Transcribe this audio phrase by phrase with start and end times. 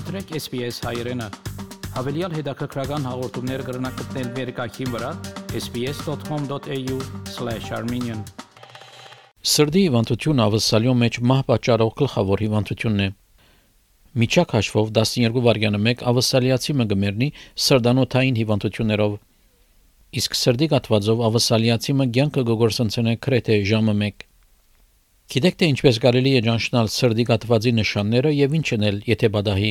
[0.00, 1.20] մտրեք SPS հայերեն։
[1.92, 5.10] Հավելյալ հետաքրքրական հաղորդումներ կգրնակցնել վերկայքին վրա
[5.60, 8.20] sps.com.au/armenian
[9.54, 13.08] Սրդի հիվանդությունը ավսալյո մեջ մահ պատճառող գլխավոր հիվանդությունն է։
[14.24, 17.28] Միջակ հաշվով 12 վայրկյանը 1 ավսալիացի մը գմերնի
[17.66, 19.12] սրդանոթային հիվանդություններով։
[20.22, 24.26] Իսկ սրդի կատվածով ավսալիացի մը ցանկը գողորսընցնե քրեթե ժամը 1
[25.30, 29.68] Գիտեք թե ինչպես կարելի է ճանչնալ սրդի կատվածի նշանները եւ ինչ անել, եթե բադահի։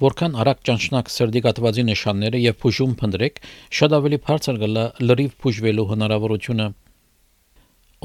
[0.00, 3.40] Որքան արագ ճանչնակ սրդի կատվածի նշանները եւ փուժում փնտրեք,
[3.78, 6.68] շատ ավելի բարձր կլա լրիվ փուժվելու հնարավորությունը։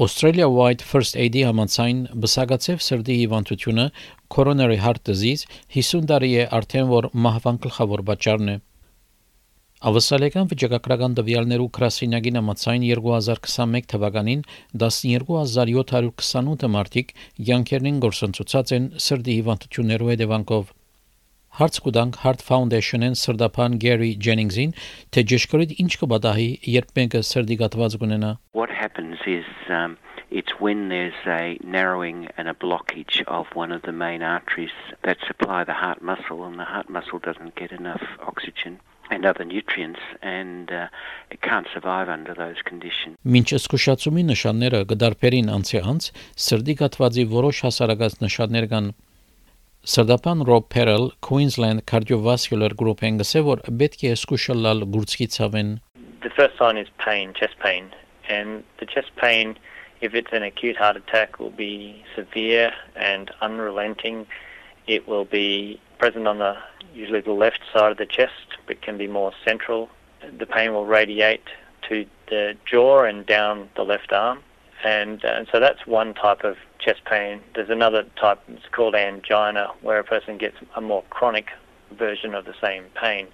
[0.04, 3.86] Australia White First Aid-ի համաձայն բսակացև սրդի հիվանդությունը
[4.34, 8.56] coronary heart disease 50 տարի է արդեն որ մահվան գլխավոր պատճառն է։
[9.88, 14.44] Ավասալական վիճակագրական տվյալներու գրասենյակին համաձայն 2021 թվականին
[14.84, 17.16] 12728 մարդիկ
[17.50, 20.64] յանքերին գործընծուցած են սրտի հիվանդություններու հետևանքով։
[21.56, 24.74] Հարց կուտանք Heart Foundation-ին սրդապան Gary Jennings-ին,
[25.16, 29.96] թե ճշգրիտ ինչ կբադահի, երբ մեկը սրտի գատված կունենա։ What happens is um
[30.28, 34.76] it's when there's a narrowing and a blockage of one of the main arteries
[35.08, 38.76] that supply the heart muscle and the heart muscle doesn't get enough oxygen
[39.10, 40.88] and other nutrients and uh,
[41.30, 43.16] it can't survive under those conditions.
[43.24, 46.12] Մինչ զսկուշացումի նշանները գդարբերին անցի անց
[46.46, 48.94] սրդի գաթվածի որոշ հասարակած նշաններ կան
[49.91, 55.71] Սրդապան Ռոբ Փերել Queensland Cardiovascular Group-ն գսե որ պետք է զսկուշալալ գուրցքի ցավեն
[56.25, 57.89] The first sign is pain, chest pain,
[58.29, 59.55] and the chest pain
[60.01, 64.25] if it's an acute heart attack will be severe and unrelenting.
[64.87, 66.57] It will be present on the
[66.93, 69.89] usually the left side of the chest, but can be more central.
[70.37, 71.47] The pain will radiate
[71.89, 74.43] to the jaw and down the left arm.
[74.84, 77.40] And, uh, and so that's one type of chest pain.
[77.54, 81.48] There's another type, it's called angina, where a person gets a more chronic
[81.92, 83.28] version of the same pain.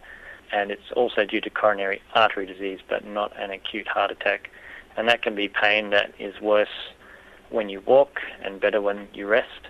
[0.52, 4.50] And it's also due to coronary artery disease, but not an acute heart attack.
[4.96, 6.92] And that can be pain that is worse
[7.50, 9.68] when you walk and better when you rest,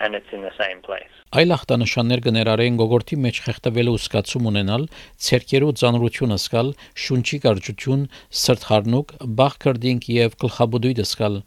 [0.00, 1.14] and it's in the same place.
[1.38, 4.86] Այլ ախտանշաններ կներառեն գողորտի մեջ խեղդվելու զգացում ունենալ,
[5.26, 6.70] ցերկերու ծանրությունը սկալ,
[7.04, 8.06] շունչի կարճություն,
[8.42, 11.38] սրտխառնուկ, բախ քրդինք եւ գլխաբուդույթ սկալ։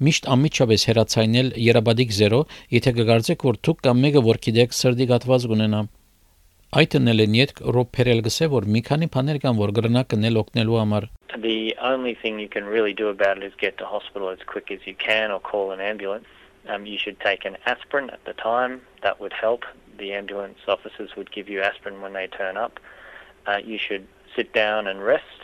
[0.00, 5.48] Միշտ ամիջապես հերացայնել երաբադիկ 0, եթե կգարձեք, որ դուք կամ մեկը որ գիտեք սրդի գատված
[5.52, 5.80] կունենա։
[6.80, 10.40] Այդ նել են յետ Ռոբ Փերել գսե որ մի քանի բաներ կան որ գրնա կնել
[10.40, 11.06] օգնելու համար։
[11.44, 14.70] The only thing you can really do about it is get to hospital as quick
[14.70, 16.30] as you can or call an ambulance.
[16.67, 18.81] Um, you should take an aspirin at the time.
[19.03, 19.63] That would help.
[19.97, 22.79] The ambulance officers would give you aspirin when they turn up.
[23.45, 25.41] Uh, you should sit down and rest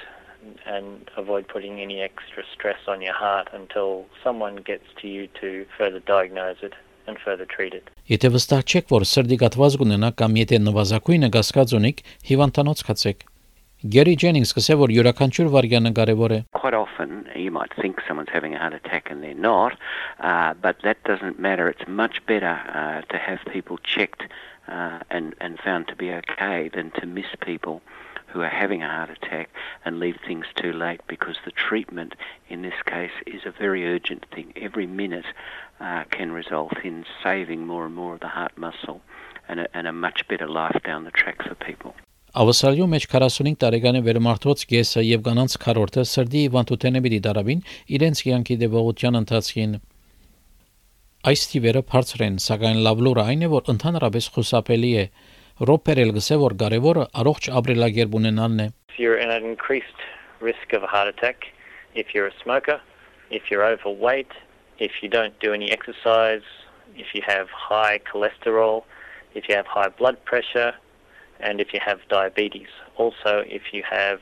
[0.66, 5.66] and avoid putting any extra stress on your heart until someone gets to you to
[5.77, 6.73] further diagnose it
[7.07, 7.89] and further treat it.
[8.09, 13.27] Եթե վստահ չեք, որ սրդի գաթված կունենա կամ եթե նվազագույնը գասկած ունիք, հիվանդանոց խացեք։
[13.94, 18.54] Gary Jennings կսե որ յուրաքանչյուր վարյանը կարևոր է։ Quite often you might think someone's having
[18.54, 19.78] a heart attack and they're not,
[20.20, 21.68] uh, but that doesn't matter.
[21.68, 24.22] It's much better uh, to have people checked
[24.68, 27.82] uh, and and found to be okay than to miss people
[28.28, 29.48] who are having a heart attack
[29.84, 32.14] and leave things too late because the treatment
[32.48, 34.52] in this case is a very urgent thing.
[34.56, 35.26] Every minute
[35.80, 39.00] uh, can result in saving more and more of the heart muscle
[39.48, 41.94] and a, and a much better life down the track for people.
[42.36, 47.62] Ավասալյո մեջ 45 տարեկան վերմարտված գեսը եւ կանանց քարորտը սրդի հիվանդութենը պիտի դարավին
[47.97, 49.72] իրենց կյանքի դեպողության ընթացքին։
[51.32, 55.06] Այս թիվերը բարձր են, սակայն լավ լուրը այն է, որ ընդհանրապես խուսափելի է։
[55.70, 58.68] Ռոպերել գսե որ կարևորը առողջ ապրելակերպ ունենալն է։
[58.98, 60.00] you're in an increased
[60.41, 61.47] risk of a heart attack,
[61.94, 62.80] if you're a smoker,
[63.30, 64.32] if you're overweight,
[64.78, 66.42] if you don't do any exercise,
[66.97, 68.84] if you have high cholesterol,
[69.34, 70.74] if you have high blood pressure,
[71.41, 72.69] and if you have diabetes.
[72.97, 74.20] Also, if you have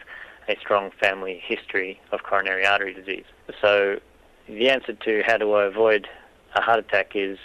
[0.48, 3.24] a strong family history of coronary artery disease.
[3.60, 3.98] So,
[4.46, 6.06] the answer to how do I avoid
[6.54, 7.38] a heart attack is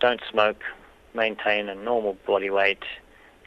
[0.00, 0.62] don't smoke,
[1.14, 2.84] maintain a normal body weight,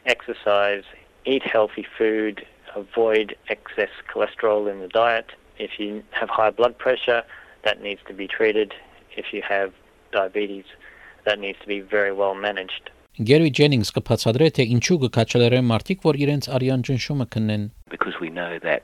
[0.06, 0.82] exercise,
[1.24, 2.44] eat healthy food,
[2.74, 5.32] avoid excess cholesterol in the diet.
[5.58, 7.22] If you have high blood pressure,
[7.64, 8.74] that needs to be treated.
[9.16, 9.72] If you have
[10.12, 10.64] diabetes,
[11.24, 12.90] that needs to be very well managed.
[13.16, 18.58] Gary Jennings կբացատրե թե ինչու կքաչելերեն մարդիկ, որ իրենց արյան ճնշումը քննեն։ Because we know
[18.60, 18.82] that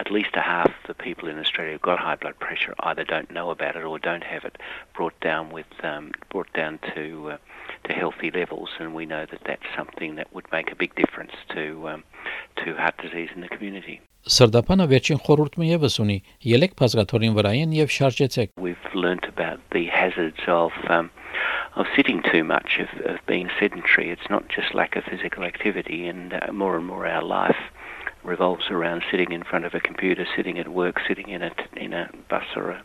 [0.00, 3.30] at least a half the people in Australia who've got high blood pressure either don't
[3.30, 4.56] know about it or don't have it
[4.96, 7.36] brought down with um, brought down to uh,
[7.84, 11.36] to healthy levels, and we know that that's something that would make a big difference
[11.52, 12.04] to um,
[12.64, 14.00] to heart disease in the community.
[14.24, 16.14] Սրդապանը վերջին խորհուրդը եւս ունի
[16.48, 21.12] ելեք բազգաթորին վրայեն եւ շարժեցեք We've learnt about the hazards of um,
[21.76, 24.10] of sitting too much, of, of being sedentary.
[24.10, 27.56] It's not just lack of physical activity, and uh, more and more our life
[28.22, 31.92] revolves around sitting in front of a computer, sitting at work, sitting in a in
[31.92, 32.84] a bus or a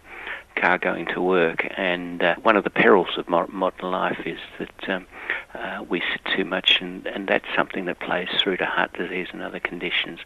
[0.55, 1.65] car going to work.
[1.77, 5.07] And uh, one of the perils of modern life is that um,
[5.53, 9.27] uh, we sit too much, and, and that's something that plays through to heart disease
[9.31, 10.19] and other conditions.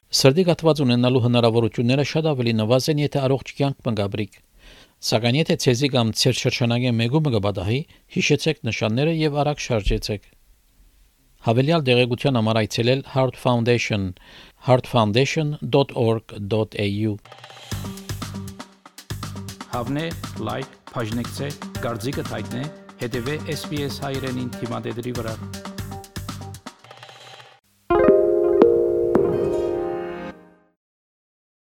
[5.04, 7.80] Սակայն եթե ցեզի կամ ցեր շրջանագի մեգումը կբադահի,
[8.16, 10.30] հիշեցեք նշանները եւ արագ շարժեցեք։
[11.48, 14.06] Հավելյալ դեղեցության համար այցելել Heart Foundation
[14.70, 17.12] heartfoundation.org.au
[19.76, 20.08] Հավնե
[20.48, 21.52] լայք, բաժնեկցե,
[21.84, 22.64] դարձիկը թայտնե,
[23.04, 25.36] հետեւե SPS հայրենին թիմադեդի վրա